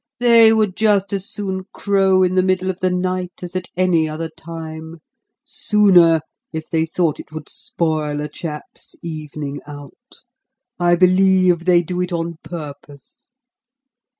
"They 0.19 0.51
would 0.51 0.75
just 0.75 1.13
as 1.13 1.29
soon 1.29 1.65
crow 1.73 2.23
in 2.23 2.33
the 2.33 2.41
middle 2.41 2.71
of 2.71 2.79
the 2.79 2.89
night 2.89 3.43
as 3.43 3.55
at 3.55 3.67
any 3.77 4.09
other 4.09 4.29
time 4.29 4.95
sooner, 5.45 6.21
if 6.51 6.67
they 6.71 6.87
thought 6.87 7.19
it 7.19 7.31
would 7.31 7.47
spoil 7.47 8.19
a 8.19 8.27
chap's 8.27 8.95
evening 9.03 9.61
out. 9.67 10.21
I 10.79 10.95
believe 10.95 11.65
they 11.65 11.83
do 11.83 12.01
it 12.01 12.11
on 12.11 12.39
purpose." 12.43 13.27